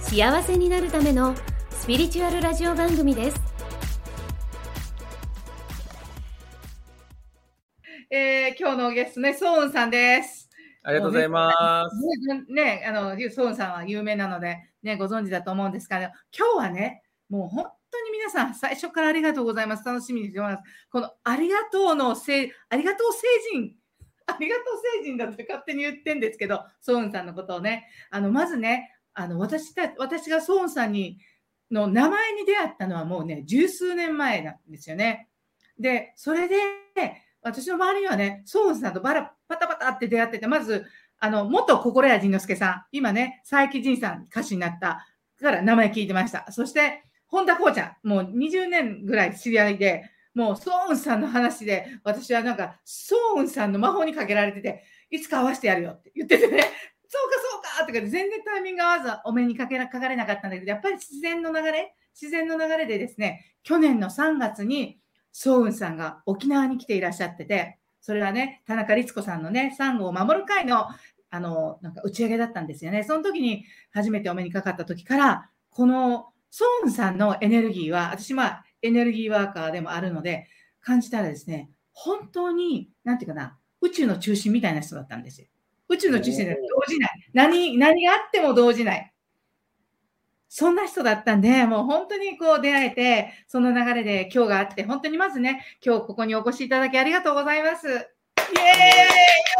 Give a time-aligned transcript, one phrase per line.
[0.00, 1.34] 幸せになるための
[1.70, 3.40] スピリチュアルラジオ番組です
[8.10, 10.50] えー、今日のゲストね、ソウンさんです。
[10.82, 11.52] ありがとうございま
[11.88, 11.96] す。
[12.26, 12.80] ね。
[12.80, 19.84] ね、あの、ソウンさんは有名なので、ね、ご存知だと思うんですが、ね、今日はね、もう本当に皆さん、最初からありがとうございます。
[19.84, 20.62] 楽しみにしてます。
[20.90, 23.22] このありがとうのせい、ありがとう星
[23.52, 23.76] 人、
[24.26, 24.64] ありがとう
[24.98, 31.18] 星人だって勝手に言ってんですけど、ソウンさんのことをね、あの、まずね、あの、私た、私がソウンさんに、
[31.70, 35.28] の名前に出会ったのはもうね、十数年前なんですよね。
[35.78, 36.56] で、それで、
[37.42, 40.84] 私の周りにはね、ソウンさんとバラパタパタって出会ってて、まず、
[41.18, 45.06] あの、元心谷仁之助さん、今ね、佐伯仁さん歌手になった
[45.40, 46.50] から名前聞いてました。
[46.50, 56.64] そして、本田こうちゃん、もう20年ぐらい知り合いで、もうソウンさんの話で、私はなんか、ソウンさんの魔法にかけられてて、いつか会わせてやるよって言っててね、
[57.12, 65.00] そうかそうかとか全然タイミング合わずお目にかけらかかれなかったんだけど、やっぱり自然の流れ、自然の流れでですね、去年の3月に、
[65.32, 70.86] ソウンさんが沖縄に来ていらっしゃってて、それはね、田中律子さんのね、サンゴを守る会の、
[71.30, 73.02] あの、なんか打ち上げだったんですよね。
[73.02, 80.46] その時に初めてお目にかかった時から、このソウンさんのエネルギーは、私まあ、エネルギーワーカーでもあるので、
[80.80, 85.48] 感じたらですね、本当に、なんていうかな、宇宙の中心みたいな人だったんですよ。
[85.90, 87.10] 宇宙の中心で動じない。
[87.32, 89.12] 何、何があっても動じない。
[90.48, 97.86] そんな人だったんで、もう本当にこう出会えて、その流れで今日があって、本当にまずね、今日ここにお越しいただきありがとうございます。
[97.86, 98.04] イエーイよ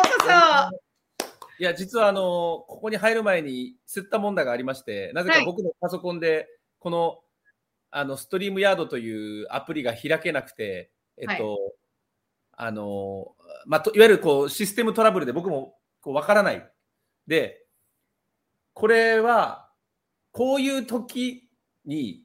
[0.04, 0.24] うこ
[0.70, 0.90] そ
[1.58, 7.20] いや、実はあの、ここに入る前に吸った問題がありまして、なぜか僕のパソコンで、この、
[7.90, 11.58] あの、ストリームヤードというアプリが開けなくて、えっと、は
[12.52, 13.34] あの、
[13.66, 16.70] まあ、といわゆるこう、システムトラブルで僕もこうわからない。
[17.26, 17.66] で、
[18.74, 19.70] これは、
[20.32, 21.48] こういう時
[21.84, 22.24] に、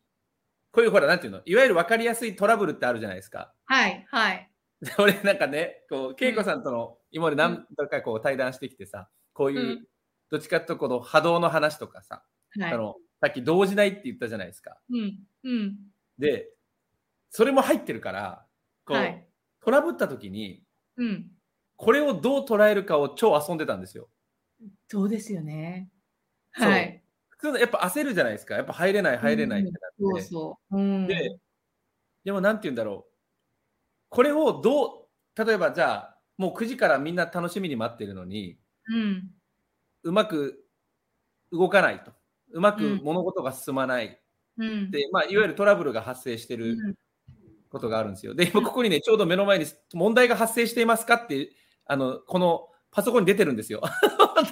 [0.72, 3.54] こういうほら、なんていうの、いわゆる分かりやすいトラブルってあるじゃないですか。
[3.66, 4.52] はい、はい。
[4.82, 9.86] で俺なんかね、こう、恵子さんとの今まで何度かこう対談してきてさ、こういう、うん
[10.32, 12.24] どっちかとこの波動の話とかさ、
[12.60, 12.78] はいあ。
[12.78, 14.76] の、さっき動じないって言ったじゃないですか。
[14.90, 15.78] うん、うん。
[16.18, 16.50] で、
[17.30, 18.46] それも入ってるから、
[18.86, 19.28] こう、はい。
[19.64, 20.64] トラブった時に、
[20.98, 21.28] うん。
[21.78, 24.10] これをどう捉えるかを超遊んでたんですよ。
[24.88, 25.90] そうですよね。
[26.54, 27.04] はい。
[27.30, 28.56] 普通のやっぱ焦るじゃないですか。
[28.56, 29.96] やっぱ入れない、入れないってなって。
[30.00, 30.78] そうそう。
[30.78, 31.08] うん。
[31.08, 31.38] で、
[32.24, 33.12] でもなんて言うんだろう。
[34.10, 39.32] これをどう、例えばじゃあ、もう9時からみんな楽しみに待ってるのに、うん。
[40.04, 40.66] うまく
[41.52, 42.14] 動かないと。
[42.52, 44.22] うまくうん物事が進まない。
[44.58, 44.92] うん。
[44.92, 46.96] で、まあ、いわゆるトラブルが発生してうるん
[47.70, 48.34] ことがあるんですよ。
[48.34, 51.50] で、今ここにね、ちょうど目の前に問題が発生していますかって、
[51.86, 53.82] あの、このパソコンに出てるんですよ。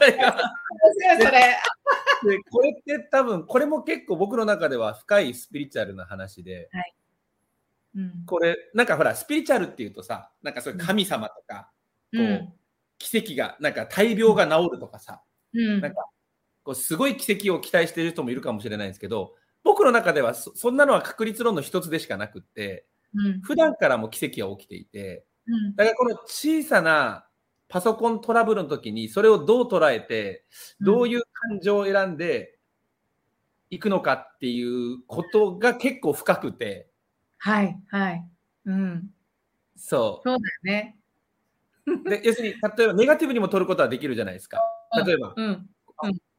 [2.23, 6.69] で、これって多分、これも結構僕の中では深いスピリチュアルな話で、
[7.95, 8.25] うん。
[8.25, 11.71] これ、なんかほら、スピリチュアルっていうとさ、なんかそういう神様とか、
[12.11, 12.53] こう、うん。
[12.97, 15.21] 奇跡が、なんか大病が治るとかさ、
[15.53, 15.81] うん。
[15.81, 16.05] なんか
[16.63, 23.41] こうすごい奇跡を期待している人もいるかもしれないんですけど、僕の中ではそそんなのは確率論の一つでしかなくって、うん。
[23.41, 25.75] 普段からも奇跡が起きていて、うん。
[25.75, 27.27] だからこの小さな
[27.67, 30.45] パソコントラブルの時にそれをどう捉えて、
[30.79, 32.59] どういう感情を選んで
[33.69, 36.89] いくのかっていうことが結構深くて、
[37.39, 38.25] はい、はい。
[38.65, 39.09] うん。
[39.75, 40.97] そそうだよね。
[41.87, 42.09] う。
[42.09, 44.59] で要するに、例えばネガティブにも取ることはできるじゃないですか。
[45.05, 45.69] 例えば、うん。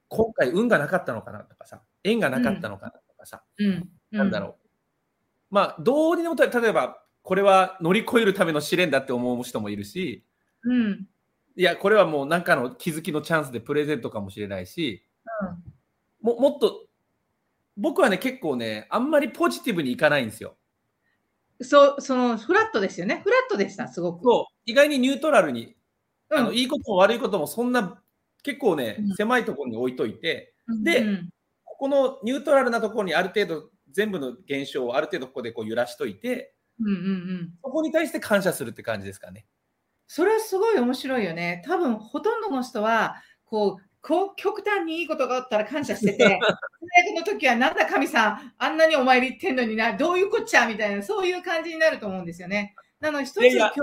[0.08, 3.88] 今回運がなかったのかなとかさ、縁がなかったのかなとかさ、うん。
[4.12, 4.68] なんだろう。
[5.50, 10.24] まあ、どうにでもと例えば、これは乗り越えるための試練だって思う人もいるし、
[10.62, 10.70] う。
[10.72, 11.08] うん。
[11.56, 15.02] いや、これはもう何かの気づきのチャンスでプレゼントかもしれないし、
[16.20, 16.86] ももっと、
[17.78, 20.56] 僕はね、結構ね、あんまりポジティブにいかないんですよ。
[21.62, 23.22] そう、その、フラットですよね。
[23.24, 24.22] フラットでした、すごく。
[24.22, 25.74] そう、意外にニュートラルに、
[26.28, 28.02] あのうんいいことも悪いこともそんな、
[28.42, 31.30] 結構ね、うん狭いところに置いといて、でうん
[31.64, 36.98] ここのニュートラルなところにある程度、全部の現象をある程度ここでこう揺らしといて、うんうんう
[37.44, 37.52] ん。
[37.62, 39.46] そこに対して感謝するって感じですかね。
[40.06, 41.62] それはすごい面白いよね。
[41.66, 46.18] 多分、ほとんどの人は、こう、こう極端にいいことがあったら感謝してて、
[46.94, 52.74] 最悪の時はなんだ神さん、あんなにお参り行ってんのにな、どういうこっちゃみたいな、そういう感じになると思うんですよね。
[53.00, 53.80] なので、一つ今日、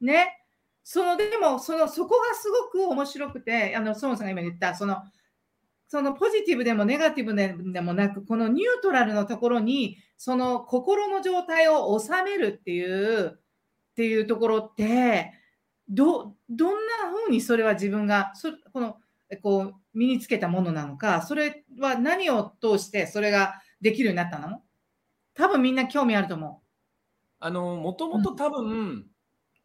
[0.00, 0.38] ね、
[0.84, 5.02] そのでもそのそこがすごく面白くて、あの孫さんが今言ったその
[5.94, 15.34] そのポジティブでもネガティブでもなく、このニュートラルのところにその心の状態を収めるっていうっていうところって
[15.88, 18.96] どどんなふうにそれは自分がそこの
[19.40, 24.62] こう身につけたものなのか、それは何を通してそれができるようになったの？
[25.34, 26.66] 多分みんな興味あると思う。
[27.38, 29.06] あの、もともと多分、うん、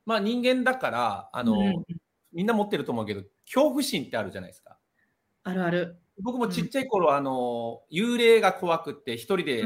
[0.06, 1.84] まあ人間だから、あの、うん、
[2.32, 4.78] みんな持ってると思うけど、恐怖心ってあるじゃないですか。
[5.50, 6.00] あるある。
[6.22, 9.64] 僕もちっちゃい頃、うん、あの、幽霊が怖くって一人で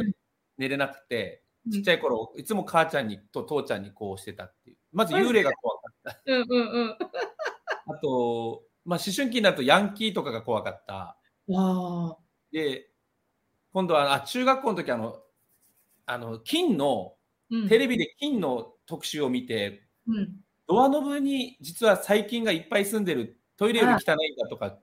[0.58, 4.78] 寝れなくて、ちっちゃい頃、いつも母ちゃんにと父ちゃんにこうしてたっていう。
[4.92, 6.22] まず幽霊が怖かった。
[6.26, 6.98] うんうんうん。
[7.88, 11.18] あと、まあ、思春期になるとヤンキーとかが怖かった。
[12.52, 12.90] で、
[13.72, 15.20] 今度はあ中学校の時あの
[16.06, 17.16] あの金の、
[17.50, 20.36] うん、テレビで金の特集を見て、うん、
[20.68, 24.78] ドアノブに実は細菌がいっぱい住んでるトイレより汚いんだとか、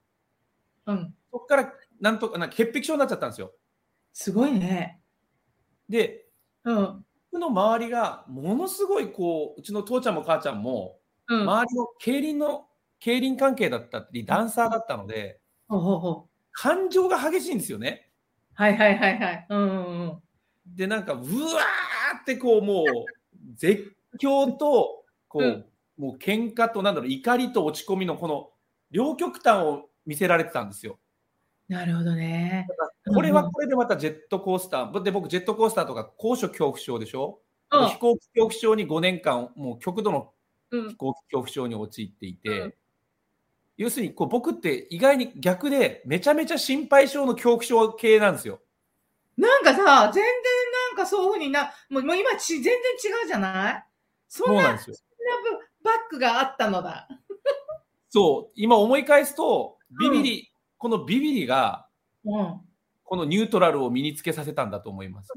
[0.87, 3.53] うん、そこからなんとかな潔癖症になっちゃったんですよ。
[4.13, 5.01] すごいね。
[5.89, 6.27] で、
[6.65, 10.99] うん、僕の周りがものすごいこううちの父ちゃんも母ちゃんも、
[11.29, 12.67] うん、周りの競輪の
[13.01, 18.11] 競輪関係だったり、ダンサーだったので、ほうほうほう感情が激しいんですよね。
[18.55, 19.47] はいはいはいはい。
[19.49, 20.23] うんうん、
[20.67, 21.25] で、なんか、うわー
[22.21, 22.87] ってこう、もう、
[23.55, 25.65] 絶叫と、こう、うん、
[25.97, 28.51] もう喧嘩と、なんだろう、怒りと落ち込みのこの
[28.91, 30.99] 両極端を見せられてたんですよ。
[31.69, 32.67] なるほどね。
[33.15, 37.39] これはこれでまたジェットコースター、で僕、ジェットコースターとか高所恐怖症でしょ、
[37.71, 40.33] うん、飛行機恐怖症に5年間、もう極度の
[40.73, 42.75] 飛行機恐怖症に陥っていて、うん、
[43.77, 48.61] 要するにこう僕って意外に逆でめちゃめちゃ心配性の恐怖症系なんですよ。
[49.37, 50.25] なんかさ、全然
[50.91, 53.85] なんかそういうふうにな、もうもう今ち全然違うじゃない？
[54.29, 54.99] そんな、そんな
[55.85, 57.07] バックがあったのだ。
[58.11, 60.47] そう、今思い返すと、ビビリ、うん、
[60.79, 61.87] このビビリが、
[62.25, 62.61] うん、
[63.05, 65.33] このニュートラルを身につけさせたんだと思います。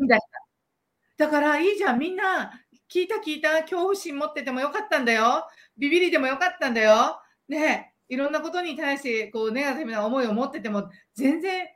[1.18, 2.52] だからいいじゃん、みんな、
[2.90, 5.48] 聞いた聞いた、恐怖心持っててもよかったんだよ。
[5.78, 7.20] ビビリでもよかったんだよ。
[7.48, 11.68] ねいろんなことに対してこうネガティブな思いを持ってても全然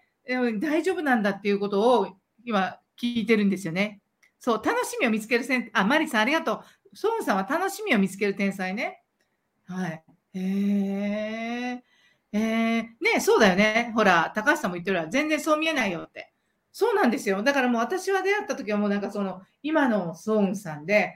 [0.60, 2.08] 大丈夫なんだっていうことを
[2.46, 4.02] 今聞いてるんですよね。
[4.40, 6.64] そう、楽しみを見つけるセンあ、マリさんありがと
[6.94, 6.96] う。
[6.96, 9.04] ソンさんは楽しみを見つける天才ね。
[9.66, 10.04] はい。
[10.34, 11.97] へえー。
[12.38, 13.92] えー、ねそうだよね。
[13.96, 15.08] ほら、高橋さんも言ってるわ。
[15.08, 16.32] 全然そう見えないよって。
[16.72, 17.42] そうなんですよ。
[17.42, 21.16] だからもう私は出会った時はもうなんかその、今のソーンさんで、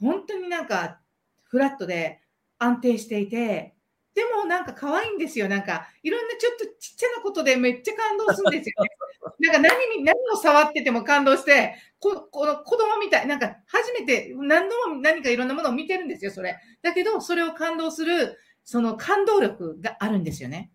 [0.00, 1.00] 本当になんか
[1.44, 2.20] フラットで
[2.58, 3.74] 安定していて、
[4.14, 5.48] でもなんか可愛いんですよ。
[5.48, 8.90] なんかいろんなちょっとちっちゃなことでめっちゃ感動するんですよ、ね。
[9.38, 16.58] なんか何何を触ってても感動して、ここの子供みたい、なんか初めて何度も何かいろんなものを見てるんですよ、それ。
[16.82, 20.72] だけど、それを感動する、その感動力があるんですよね。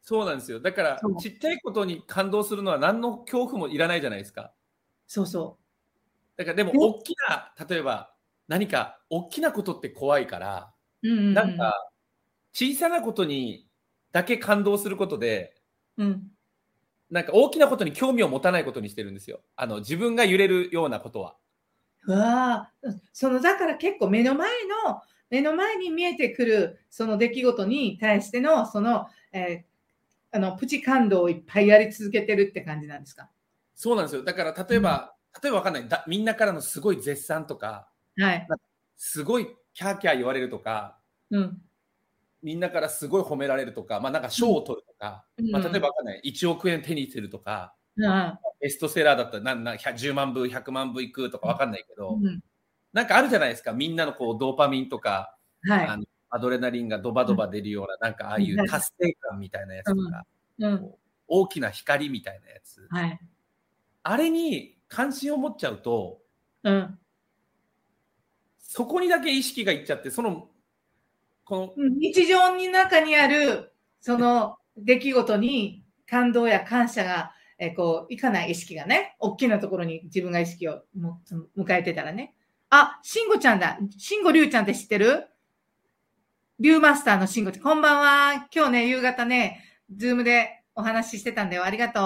[0.00, 0.60] そうなんですよ。
[0.60, 4.52] だから、ちっちゃいことに感動するのは何の恐怖もいらないじゃないですか。
[5.06, 5.58] そうそ
[6.36, 6.38] う。
[6.38, 8.14] だからでも、大きな、例えば
[8.48, 10.72] 何か大きなことって怖いから、
[11.02, 11.90] うんうんうん、なんか
[12.54, 13.68] 小さなことに
[14.10, 15.54] だけ感動することで、
[15.98, 16.28] うん、
[17.10, 19.42] なんか大きなことに興味を持たないことにしてるんですよ。
[19.54, 21.36] あの自分が揺れるようなことは。
[22.06, 22.72] わあ、
[23.12, 24.48] そのだから結構目の前
[24.86, 33.30] の目の前に見えてくるその出来事に対してのその、えー、あのプチ感動をいっぱいやり続けてるって感じなんですか？
[33.74, 34.22] そうなんですよ。
[34.22, 35.88] だから例えば、うん、例えばわかんない。
[35.88, 38.46] だみんなからのすごい絶賛とか、はい、
[38.96, 40.98] すごいキャーキャー言われるとか、
[41.30, 41.62] うん、
[42.42, 46.22] みんなからすごい褒められるとか、まあ、なんか賞を取るとか、うん、まあ、例えばわかんない。
[46.24, 52.40] 1億円手にするとか、うん、ベストセラーだったらなな10万部100万部いくとかわかんないけど、うん、
[52.92, 53.72] なんかあるじゃないですか。
[53.72, 60.24] みんなのこうドーパミンとか、はい、あのアドレナリンがドバドバ出るような、なんかああいう達成感みたいなやつとか、
[61.26, 63.20] 大きな光みたいなやつ、はい、
[64.02, 66.20] あれに関心を持っちゃうと、
[68.58, 70.48] そこにだけ意識がいっちゃってその
[71.44, 80.82] この日常の中にあるその出来事に感動や感謝が、えこういかない意識がね、大きなところに自分が意識を
[81.56, 82.34] 迎えてたらね。
[82.72, 83.78] あ、慎吾ちゃんだ。
[83.98, 85.26] 慎吾龍ちゃんって知ってる？
[86.60, 87.62] 龍マスターの慎吾ちゃん。
[87.64, 88.46] こんばんは。
[88.54, 89.64] 今日ね、夕方ね、
[89.96, 91.64] ズームでお話ししてたんだよ。
[91.64, 92.02] ありがとう。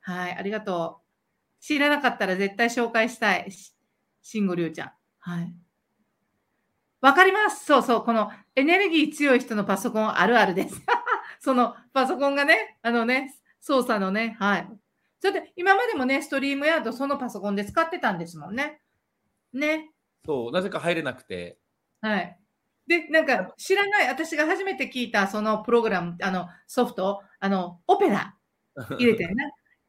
[0.00, 1.60] はい、ありがとう。
[1.60, 3.48] 知らなかったら絶対紹介したい。
[4.22, 4.92] 慎吾龍ちゃん。
[5.18, 5.52] はい。
[7.00, 7.64] わかります。
[7.64, 8.04] そうそう。
[8.04, 10.80] このエネルギー強い人のパソコンあるあるです。
[11.40, 14.68] そのパソコンがね、あのね、操作のね、はい。
[15.18, 18.80] それで、今までもね、ストリームヤードそのパソコンで使ってたんですもんね。
[19.58, 19.90] ね。
[20.24, 21.58] そう、なぜか入れなくて。
[22.00, 22.38] はい。
[22.86, 28.34] で、なんか知らない、私が初めて聞いたそのプログラム、あのソフト、あの、オペラ
[28.98, 29.34] 入れてね。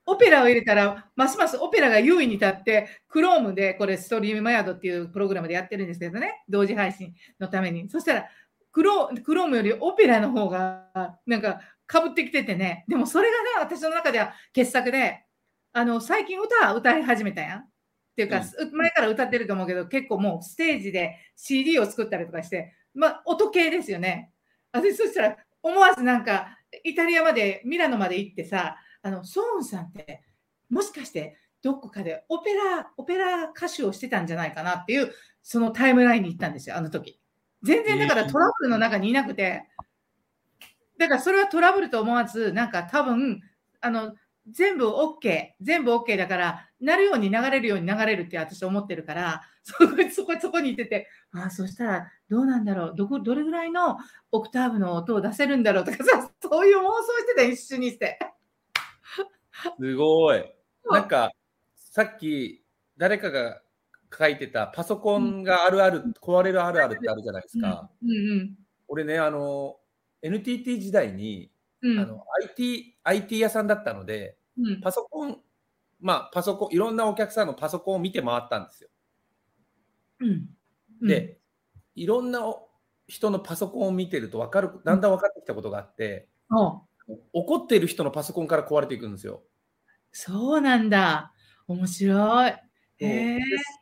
[0.05, 7.89] オペラを入れたら、ますますオペラが優位に立って、Chrome でこれ、ストリームヤードっていうプログラムでやってるんですけどね、同時配信のために。
[7.89, 8.29] そしたら、
[8.71, 10.89] クロ Chrome よりオペラの方が、
[11.27, 15.25] なんか、かぶってきててね、でもそれがね、私の中では傑作で、
[15.73, 17.68] あの、最近歌歌い始めたやん。
[18.25, 24.31] っていうか、前から歌ってると思うけど、結構もうステージで CD を作ったりとかして、まあ、音系ですよね。
[24.71, 30.23] あでそしたら、思わずなんか、イタリアまで、ミラノまで行ってさ、あの、ソーンさんって、
[30.69, 35.11] もしかして、どこかでオペラ、オペラ歌手をしてたんじゃないかなっていう、
[35.41, 37.19] そのタイムラインに行ったんですよ、あの時。
[37.63, 39.67] 全然だからトラブルの中にいなくて、
[40.97, 43.41] だからそれはトラブルと思わず、なんか多分、
[43.81, 44.13] あの、
[44.49, 52.93] 全部 OK、全部 OK だから、なるように流れるように流れるって私思ってるから、 そこそこそこにいてて、ああ、そしたらどうなんだろう？
[52.95, 53.97] どこ、どれぐらいの
[54.31, 58.17] オクターブの音を出せるんだろうとかさ、 そういう妄想してた、一瞬にして。
[59.79, 60.43] すごい。
[60.85, 61.31] なんか、
[61.75, 62.63] さっき
[62.97, 63.61] 誰かが
[64.17, 67.89] 書いてたパソコンがあるある、壊れるあるあるってあるじゃないですか。
[68.01, 68.55] うんうん
[68.91, 69.77] 俺ね、あの、
[70.23, 75.39] NTT 時代に、うんあの IT, IT 屋さんだったので、うんパソコン、
[75.99, 78.89] まあ、パソコン、いろんなお客さんのパソコンを見て回ったんですよ。
[80.19, 80.29] うん
[81.01, 81.39] うんで、
[81.95, 82.69] いろんなお
[83.07, 86.83] 人のパソコンを見てると分かる、だんだん分かってきたことがあって、お
[87.33, 89.43] 怒ってる人のパソコンから壊れていくんですよ。
[90.11, 91.33] そうなんだ。
[91.67, 92.51] 面白い。
[92.51, 92.57] へ
[92.99, 93.39] えで。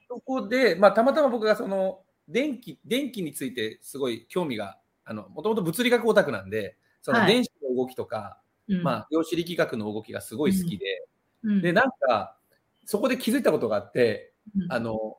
[0.07, 11.07] そこで、まあ、たまたま僕がその電気電気についてすごい興味が、あのもともと物理学オタクなんで、そのはい電子の動きとか、うんまあ、量子力学の動きがすごい好きで、
[11.43, 12.37] うんで、なんか、
[12.85, 15.17] そこで気づいたことがあって、うんあの、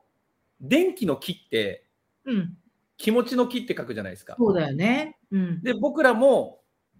[0.61, 1.85] 電気の気って、
[2.25, 2.57] うん、
[2.97, 4.35] 気持ちの気って書くじゃないですか。
[4.37, 5.17] そうだよね。
[5.31, 5.63] うん。
[5.63, 6.59] で、僕らも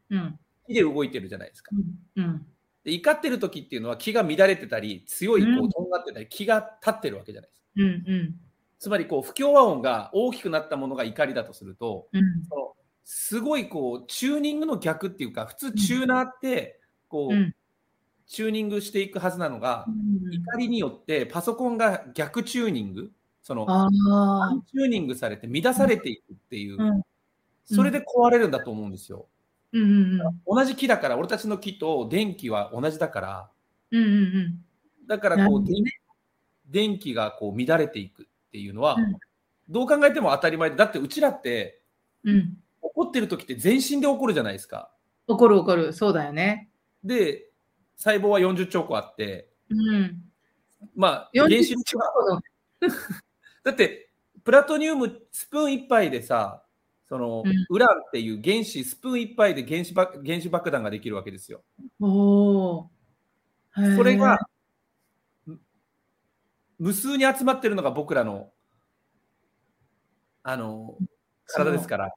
[0.09, 0.39] うん。
[0.67, 1.71] 気で動いてるじゃないですか。
[2.15, 2.23] うん。
[2.23, 2.45] うん。
[2.83, 7.67] で怒ってる時っていうのは気が乱れてたり、強いこうんうとんがってたり、気が立ってるわけじゃないですか。
[7.75, 8.15] うん。
[8.15, 8.35] うん。
[8.79, 12.21] つまりこう不協和音が大きくなったものが怒りだとすると、うん。
[12.47, 17.55] そのすごいこうチューニングの逆っていうか、普通チューナーってこう、うん
[18.29, 19.86] チューニングしていくはずなのが、
[20.31, 23.65] 怒りによってパソコンが逆チューニング、その。
[24.71, 27.01] チューニングされて乱されていくっていう、うん。
[27.65, 29.25] それで壊れるんだと思うんですよ。
[29.74, 29.81] うん。
[29.81, 30.19] うん。
[30.45, 33.50] 同じ木だから、俺たちの木と電気は同じだから、
[33.89, 34.03] うん。
[34.03, 34.65] うん。
[35.07, 35.71] だからこう、ね
[36.67, 39.15] 電電気がこう乱れていくっていうのは、うん
[39.71, 41.81] どう考えても当たり前で、だってうちらって
[42.24, 42.57] うん。
[42.81, 44.91] 怒ってる時って全身で怒るじゃないですか。
[45.27, 45.93] 怒る怒る。
[45.93, 46.69] そうだよね。
[47.03, 47.48] で、
[47.99, 50.23] 細胞は40兆個あって、うん。
[50.95, 52.41] まあ、40原子力は、
[53.63, 54.09] だって、
[54.43, 56.63] プラトニウムスプーン一杯でさ、
[57.09, 61.61] その、うんウランっていう原子、スプーン一杯で原子爆原子爆弾ができるわけですよ。
[61.99, 62.89] おお。
[63.75, 64.39] それが、
[65.45, 65.59] む
[66.79, 68.51] 無数に集まってるのが僕らの、
[70.43, 70.97] あの、
[71.47, 72.13] 体ですから、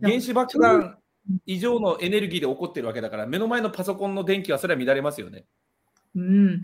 [0.00, 0.98] 原子爆弾
[1.46, 5.44] 以上のエネルギーで起こってるわけだから、目の前のパソコンの電気はそれは乱れますよね。
[6.14, 6.62] うん。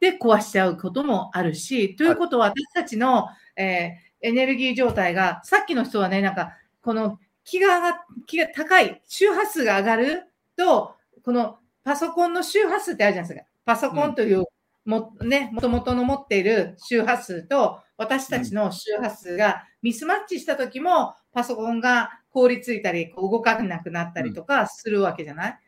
[0.00, 10.22] で、壊しちゃうこともあるし、ということは私たちの、えーエネルギー状態が、さっきの人はね、なんか、この気がが気が高い、周波数が上がる
[10.56, 10.94] と、
[11.24, 13.46] このパソコンの周波数ってあるじゃないですか。
[13.64, 14.44] パソコンという、
[14.84, 25.58] も、ね、もともとの持っている周波数と、私たちの周波数がミスマッチした時も、パソコンが凍りついたり、こう動かなくなったりとかするわけじゃない、